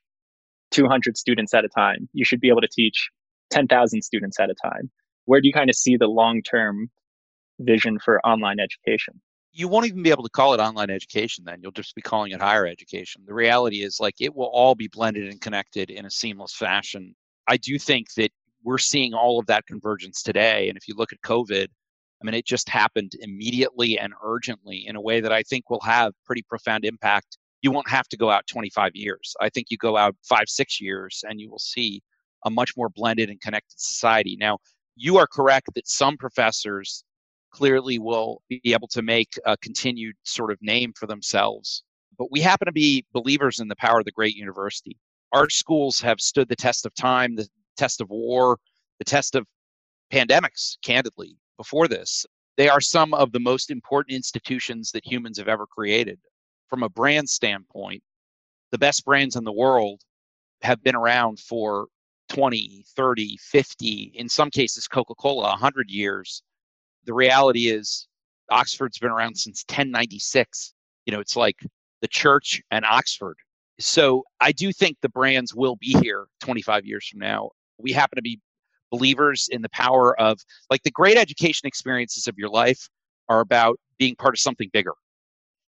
[0.71, 2.09] 200 students at a time.
[2.13, 3.09] You should be able to teach
[3.51, 4.89] 10,000 students at a time.
[5.25, 6.89] Where do you kind of see the long term
[7.59, 9.21] vision for online education?
[9.57, 11.59] You won't even be able to call it online education then.
[11.61, 13.23] You'll just be calling it higher education.
[13.25, 17.15] The reality is like it will all be blended and connected in a seamless fashion.
[17.47, 18.31] I do think that
[18.65, 22.33] we're seeing all of that convergence today and if you look at covid i mean
[22.33, 26.41] it just happened immediately and urgently in a way that i think will have pretty
[26.41, 27.37] profound impact.
[27.61, 29.35] You won't have to go out 25 years.
[29.41, 32.01] I think you go out 5 6 years and you will see
[32.45, 34.35] a much more blended and connected society.
[34.39, 34.57] Now
[34.95, 37.03] you are correct that some professors
[37.55, 41.83] clearly will be able to make a continued sort of name for themselves.
[42.17, 44.97] But we happen to be believers in the power of the great university.
[45.31, 48.57] Our schools have stood the test of time, the test of war,
[48.99, 49.47] the test of
[50.11, 52.25] pandemics, candidly, before this.
[52.57, 56.19] They are some of the most important institutions that humans have ever created.
[56.69, 58.03] From a brand standpoint,
[58.71, 60.01] the best brands in the world
[60.61, 61.87] have been around for
[62.27, 66.43] 20, 30, 50, in some cases, Coca Cola, 100 years
[67.05, 68.07] the reality is
[68.51, 70.73] Oxford's been around since 1096.
[71.05, 71.57] You know, it's like
[72.01, 73.37] the church and Oxford.
[73.79, 77.49] So I do think the brands will be here 25 years from now.
[77.77, 78.39] We happen to be
[78.91, 80.39] believers in the power of
[80.69, 82.87] like the great education experiences of your life
[83.27, 84.93] are about being part of something bigger.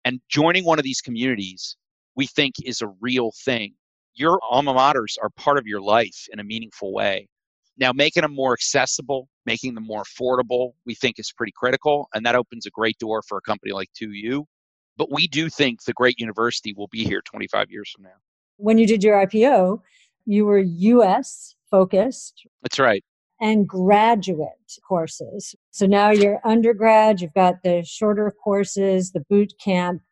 [0.04, 1.76] And joining one of these communities,
[2.16, 3.74] we think is a real thing.
[4.14, 7.28] Your alma maters are part of your life in a meaningful way.
[7.80, 12.08] Now, making them more accessible, making them more affordable, we think is pretty critical.
[12.14, 14.44] And that opens a great door for a company like 2U.
[14.98, 18.18] But we do think the great university will be here 25 years from now.
[18.58, 19.80] When you did your IPO,
[20.26, 22.46] you were US focused.
[22.62, 23.02] That's right.
[23.40, 24.50] and graduate
[24.86, 25.54] courses.
[25.70, 30.02] So now you're undergrad, you've got the shorter courses, the boot camp,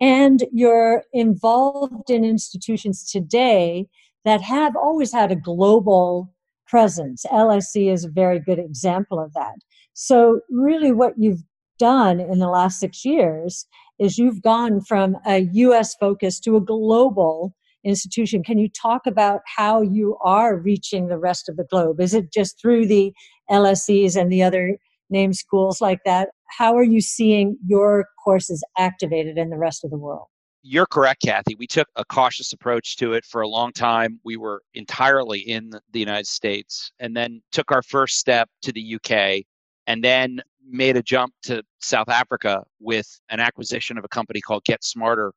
[0.00, 3.86] and you're involved in institutions today
[4.24, 6.32] that have always had a global
[6.72, 7.26] presence.
[7.30, 9.56] LSE is a very good example of that.
[9.92, 11.42] So, really, what you've
[11.78, 13.66] done in the last six years
[13.98, 17.54] is you've gone from a US focus to a global
[17.84, 18.42] institution.
[18.42, 22.00] Can you talk about how you are reaching the rest of the globe?
[22.00, 23.12] Is it just through the
[23.50, 24.78] LSEs and the other
[25.10, 26.30] name schools like that?
[26.58, 30.28] How are you seeing your courses activated in the rest of the world?
[30.64, 31.56] You're correct, Cathie.
[31.58, 34.20] We took a cautious approach to it for a long time.
[34.24, 38.94] We were entirely in the United States and then took our first step to the
[38.94, 39.44] UK
[39.88, 44.62] and then made a jump to South Africa with an acquisition of a company called
[44.64, 45.32] GetSmarter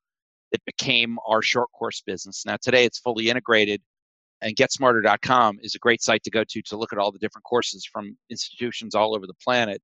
[0.52, 2.44] that became our short course business.
[2.46, 3.82] Now, today it's fully integrated,
[4.42, 7.46] and GetSmarter.com is a great site to go to to look at all the different
[7.46, 9.82] courses from institutions all over the planet.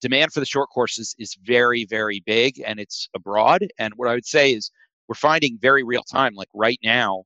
[0.00, 3.66] Demand for the short courses is very, very big and it's abroad.
[3.78, 4.70] And what I would say is
[5.08, 7.24] we're finding very real time, like right now,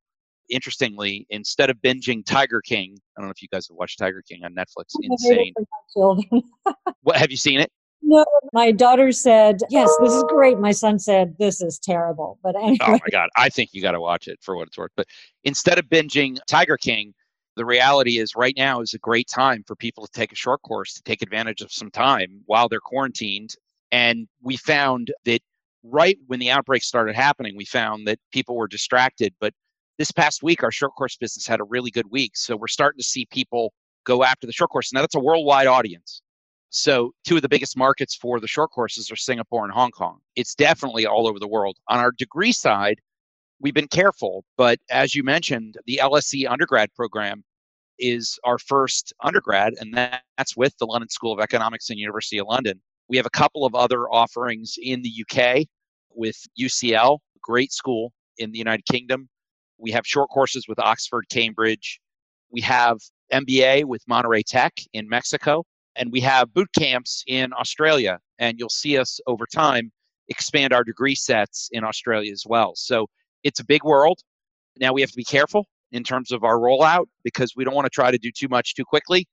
[0.51, 4.23] interestingly, instead of binging Tiger King, I don't know if you guys have watched Tiger
[4.29, 4.95] King on Netflix.
[5.03, 5.55] Insane.
[7.03, 7.71] what have you seen it?
[8.03, 12.57] No, my daughter said, "Yes, this is great." My son said, "This is terrible." But
[12.57, 12.79] anyway.
[12.81, 14.91] Oh my god, I think you got to watch it for what it's worth.
[14.97, 15.07] But
[15.45, 17.13] instead of binging Tiger King,
[17.57, 20.63] the reality is right now is a great time for people to take a short
[20.63, 23.55] course to take advantage of some time while they're quarantined.
[23.93, 25.41] And we found that
[25.83, 29.53] right when the outbreak started happening, we found that people were distracted, but
[29.99, 32.33] this past week, our short course business had a really good week.
[32.35, 34.95] So we're starting to see people go after the short course.
[34.95, 36.23] Now, that's a worldwide audience.
[36.71, 40.21] So, two of the biggest markets for the short courses are Singapore and Hong Kong.
[40.37, 41.77] It's definitely all over the world.
[41.89, 43.01] On our degree side,
[43.61, 47.45] we've been careful, but as you mentioned, the LSE undergrad program
[47.99, 52.47] is our first undergrad, and that's with the London School of Economics and University of
[52.47, 52.81] London.
[53.09, 55.67] We have a couple of other offerings in the UK
[56.15, 59.29] with UCL, great school in the United Kingdom,
[59.81, 62.01] we have short courses with Oxford, Cambridge.
[62.51, 62.99] We have
[63.33, 65.65] MBA with Monterrey Tech in Mexico.
[65.97, 68.19] And we have boot camps in Australia.
[68.39, 69.91] And you'll see us over time
[70.29, 72.75] expand our degree sets in Australia as well.
[72.77, 73.09] So
[73.45, 74.21] it's a big world.
[74.79, 77.87] Now we have to be careful in terms of our rollout because we don't want
[77.87, 79.27] to try to do too much too quickly.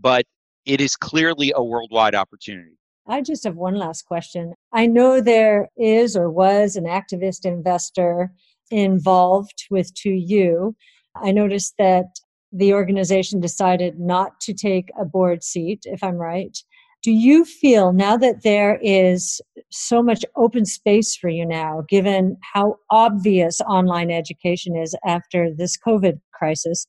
[0.00, 0.24] But
[0.64, 2.78] it is clearly a worldwide opportunity.
[3.06, 4.54] I just have one last question.
[4.72, 8.32] I know there is or was an activist investor
[8.70, 10.74] involved with 2U,
[11.16, 12.20] I noticed that
[12.52, 16.56] the organization decided not to take a board seat, if I'm right.
[17.02, 22.36] Do you feel now that there is so much open space for you now, given
[22.52, 26.86] how obvious online education is after this COVID crisis,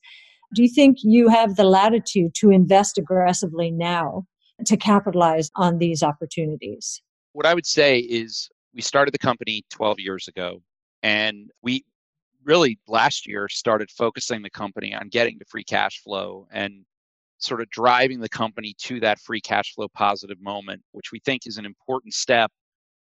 [0.54, 4.26] do you think you have the latitude to invest aggressively now
[4.66, 7.00] to capitalize on these opportunities?
[7.32, 10.60] What I would say is we started the company 12 years ago
[11.04, 11.84] and we
[12.44, 16.84] really last year started focusing the company on getting to free cash flow and
[17.40, 21.46] sort of driving the company to that free cash flow positive moment, which we think
[21.46, 22.50] is an important step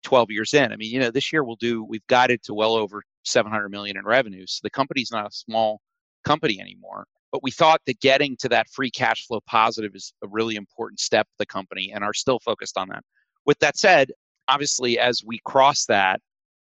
[0.04, 0.72] 12 years in.
[0.72, 3.96] I mean, you know, this year we'll do, we've guided to well over 700 million
[3.96, 4.54] in revenues.
[4.54, 5.80] So the company's not a small
[6.24, 7.06] company anymore.
[7.32, 11.00] But we thought that getting to that free cash flow positive is a really important
[11.00, 13.02] step for the company and are still focused on that.
[13.44, 14.12] With that said,
[14.48, 16.20] obviously, as we cross that,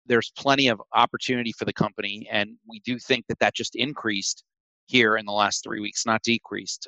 [0.05, 4.43] there's plenty of opportunity for the company, and we do think that that just increased
[4.87, 6.87] here in the last three weeks, not decreased.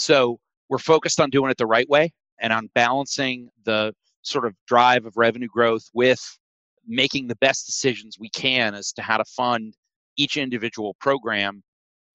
[0.00, 4.54] So we're focused on doing it the right way and on balancing the sort of
[4.66, 6.38] drive of revenue growth with
[6.86, 9.74] making the best decisions we can as to how to fund
[10.16, 11.62] each individual program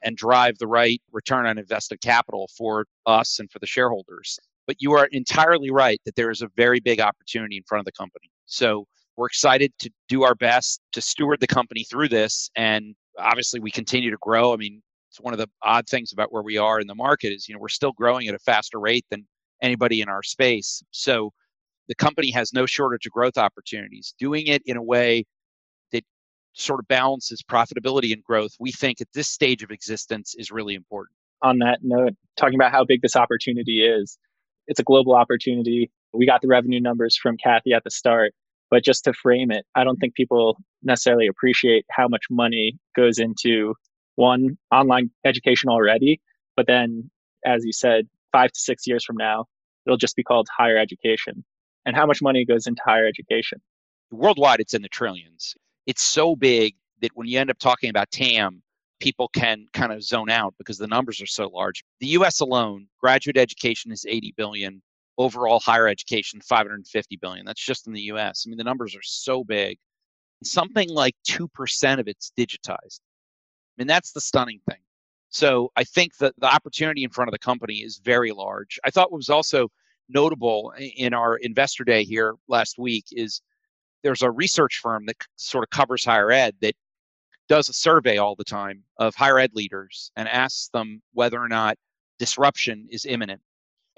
[0.02, 4.40] and drive the right return on invested capital for us and for the shareholders.
[4.66, 7.86] But you are entirely right that there is a very big opportunity in front of
[7.86, 8.30] the company.
[8.48, 12.50] So we're excited to do our best to steward the company through this.
[12.56, 14.54] And obviously, we continue to grow.
[14.54, 14.82] I mean,
[15.16, 17.56] it's one of the odd things about where we are in the market is, you
[17.56, 19.26] know, we're still growing at a faster rate than
[19.62, 20.84] anybody in our space.
[20.92, 21.32] So
[21.88, 24.14] the company has no shortage of growth opportunities.
[24.20, 25.24] Doing it in a way
[25.94, 26.04] that
[26.52, 30.76] sort of balances profitability and growth, we think at this stage of existence is really
[30.76, 31.16] important.
[31.44, 34.18] On that note, talking about how big this opportunity is,
[34.68, 35.90] it's a global opportunity.
[36.14, 38.34] We got the revenue numbers from Cathie at the start.
[38.70, 43.20] But just to frame it, I don't think people necessarily appreciate how much money goes
[43.20, 43.76] into
[44.16, 46.22] one online education already.
[46.56, 47.10] But then,
[47.46, 49.46] as you said, five to six years from now,
[49.86, 51.44] it'll just be called higher education.
[51.86, 53.62] And how much money goes into higher education?
[54.12, 55.56] Worldwide, it's in the trillions.
[55.86, 58.62] It's so big that when you end up talking about TAM,
[59.00, 61.84] people can kind of zone out because the numbers are so large.
[62.00, 64.82] The US alone, graduate education is 80 billion,
[65.18, 67.46] overall higher education 550 billion.
[67.46, 68.46] That's just in the US.
[68.46, 69.78] I mean the numbers are so big.
[70.44, 73.00] Something like 2% of it's digitized.
[73.78, 74.80] Mean that's the stunning thing.
[75.30, 78.80] So I think that the opportunity in front of the company is very large.
[78.86, 79.70] I thought what was also
[80.08, 83.42] notable in our investor day here last week is
[84.04, 86.76] there's a research firm that sort of covers higher ed that
[87.50, 91.48] does a survey all the time of higher ed leaders and asks them whether or
[91.48, 91.76] not
[92.20, 93.42] disruption is imminent.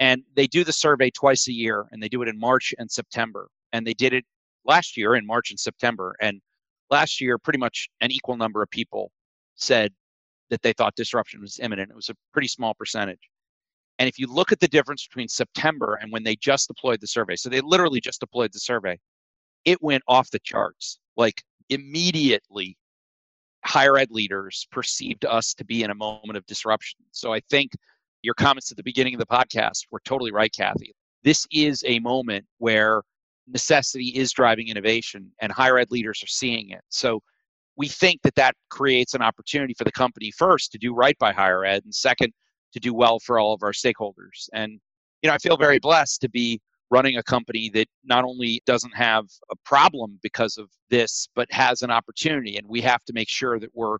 [0.00, 2.90] And they do the survey twice a year, and they do it in March and
[2.90, 3.48] September.
[3.72, 4.24] And they did it
[4.64, 6.14] last year in March and September.
[6.20, 6.40] And
[6.90, 9.10] last year, pretty much an equal number of people
[9.58, 9.92] said
[10.50, 11.90] that they thought disruption was imminent.
[11.90, 13.28] It was a pretty small percentage.
[13.98, 17.06] And if you look at the difference between September and when they just deployed the
[17.06, 18.98] survey, so they literally just deployed the survey,
[19.64, 21.00] it went off the charts.
[21.16, 22.76] Like immediately,
[23.64, 27.00] higher ed leaders perceived us to be in a moment of disruption.
[27.10, 27.72] So I think
[28.22, 30.94] your comments at the beginning of the podcast were totally right, Cathie.
[31.24, 33.02] This is a moment where
[33.48, 36.82] necessity is driving innovation, and higher ed leaders are seeing it.
[36.88, 37.20] So
[37.78, 41.32] we think that that creates an opportunity for the company first to do right by
[41.32, 42.32] higher ed, and second,
[42.72, 44.48] to do well for all of our stakeholders.
[44.52, 44.80] And
[45.22, 46.60] you know, I feel very blessed to be
[46.90, 51.82] running a company that not only doesn't have a problem because of this, but has
[51.82, 52.56] an opportunity.
[52.56, 53.98] And we have to make sure that we're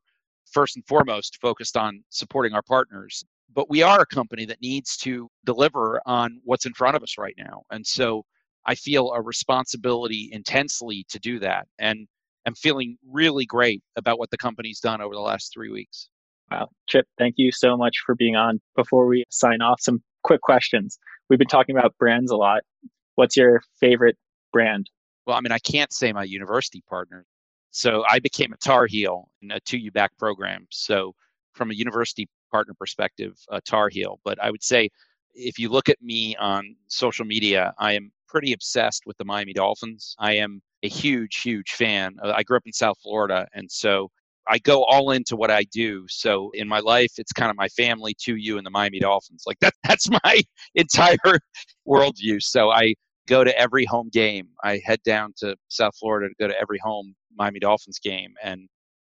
[0.51, 3.25] first and foremost focused on supporting our partners.
[3.55, 7.19] But we are a company that needs to deliver on what's in front of us
[7.19, 7.63] right now.
[7.71, 8.25] And so
[8.67, 11.67] I feel a responsibility intensely to do that.
[11.79, 12.07] And
[12.49, 16.09] I'm feeling really great about what the company's done over the last three weeks.
[16.51, 16.71] Wow.
[16.89, 18.59] Chip, thank you so much for being on.
[18.75, 20.99] Before we sign off, some quick questions.
[21.29, 22.63] We've been talking about brands a lot.
[23.17, 24.17] What's your favorite
[24.51, 24.89] brand?
[25.27, 27.27] Well, I mean, I can't say my university partner.
[27.71, 30.67] So I became a Tar Heel in a 2U back program.
[30.71, 31.15] So
[31.53, 34.21] from a university partner perspective, a Tar Heel.
[34.25, 34.89] But I would say
[35.35, 39.53] if you look at me on social media, I am pretty obsessed with the Miami
[39.53, 40.17] Dolphins.
[40.19, 42.17] I am a huge, huge fan.
[42.23, 43.47] Uh, I grew up in South Florida.
[43.55, 44.09] And so
[44.49, 46.05] I go all into what I do.
[46.09, 49.45] So in my life, it's kind of my family, 2U and the Miami Dolphins.
[49.47, 50.43] Like that, that's my
[50.75, 51.17] entire
[51.87, 52.43] worldview.
[52.43, 52.95] So I
[53.29, 54.49] go to every home game.
[54.65, 58.69] I head down to South Florida to go to every home Miami Dolphins game and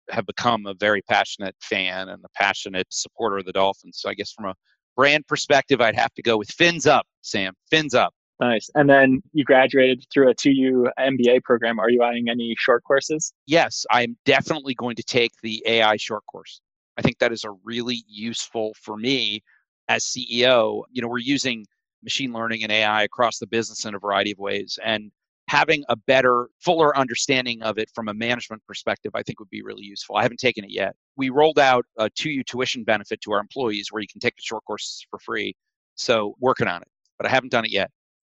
[0.10, 4.00] have become a very passionate fan and a passionate supporter of the Dolphins.
[4.02, 4.56] So I guess from a
[4.96, 7.54] brand perspective, I'd have to go with fins up, Sam.
[7.70, 8.14] Fins up.
[8.40, 8.70] Nice.
[8.76, 11.78] And then you graduated through a 2U MBA program.
[11.78, 13.34] Are you adding any short courses?
[13.48, 16.62] Yes, I'm definitely going to take the AI short course.
[16.98, 19.44] I think that is a really useful for me
[19.90, 20.84] as CEO.
[20.90, 21.66] You know, we're using
[22.02, 24.80] machine learning and AI across the business in a variety of ways.
[24.86, 25.12] And
[25.50, 29.64] having a better, fuller understanding of it from a management perspective, I think would be
[29.64, 30.16] really useful.
[30.16, 30.96] I haven't taken it yet.
[31.18, 34.44] We rolled out a 2U tuition benefit to our employees where you can take the
[34.44, 35.56] short courses for free.
[35.96, 36.88] So working on it,
[37.18, 37.92] but I haven't done it yet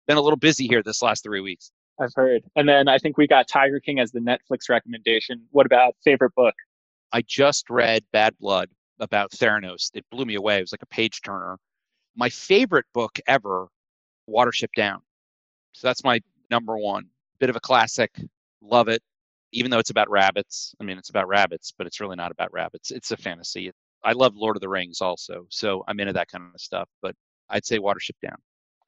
[0.07, 1.71] been a little busy here this last three weeks.
[2.01, 2.43] I've heard.
[2.57, 5.47] And then I think we got Tiger King as the Netflix recommendation.
[5.51, 6.55] What about favorite book?
[7.13, 8.71] I just read Bad Blood
[9.01, 9.91] about Theranos.
[9.95, 10.59] It blew me away.
[10.59, 11.59] It was like a page turner.
[12.17, 13.69] My favorite book ever,
[14.29, 15.01] Watership Down.
[15.73, 16.21] So that's my
[16.51, 17.07] number one.
[17.39, 18.11] Bit of a classic.
[18.63, 19.03] Love it.
[19.53, 20.75] Even though it's about rabbits.
[20.81, 22.91] I mean, it's about rabbits, but it's really not about rabbits.
[22.91, 23.73] It's a fantasy.
[24.05, 25.47] I love Lord of the Rings also.
[25.51, 26.89] So I'm into that kind of stuff.
[27.03, 27.15] But
[27.49, 28.37] I'd say Watership Down.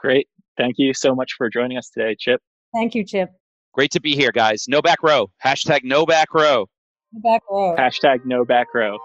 [0.02, 0.28] Great.
[0.58, 2.40] Thank you so much for joining us today, Chip.
[2.74, 3.30] Thank you, Chip.
[3.72, 4.66] Great to be here, guys.
[4.68, 5.30] No back row.
[5.42, 6.66] Hashtag no back row.
[7.12, 7.76] No back row.
[7.78, 8.98] Hashtag no back row.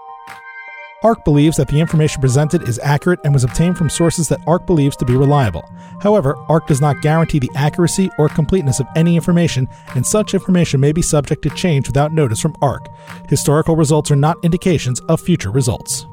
[1.04, 4.66] ARK believes that the information presented is accurate and was obtained from sources that ARK
[4.66, 5.64] believes to be reliable.
[6.02, 10.80] However, ARK does not guarantee the accuracy or completeness of any information, and such information
[10.80, 12.88] may be subject to change without notice from ARK.
[13.30, 16.08] Historical results are not indications of future results.